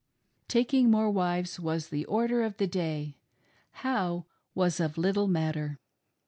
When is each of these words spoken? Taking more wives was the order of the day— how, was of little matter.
Taking 0.47 0.89
more 0.89 1.11
wives 1.11 1.59
was 1.59 1.89
the 1.89 2.05
order 2.05 2.41
of 2.41 2.57
the 2.57 2.65
day— 2.65 3.17
how, 3.85 4.25
was 4.55 4.79
of 4.79 4.97
little 4.97 5.27
matter. 5.27 5.77